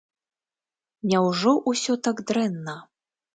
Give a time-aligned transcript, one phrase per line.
[1.11, 2.75] Няўжо ўсё так дрэнна?